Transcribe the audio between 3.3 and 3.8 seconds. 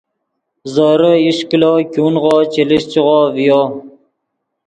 ڤیو